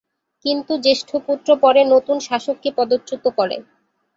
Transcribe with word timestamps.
কিন্তু 0.45 0.73
জ্যেষ্ঠ 0.83 1.09
পুত্র 1.27 1.49
পরে 1.63 1.81
নতুন 1.93 2.17
শাসককে 2.27 2.69
পদচ্যুত 2.77 3.23
করে। 3.37 3.57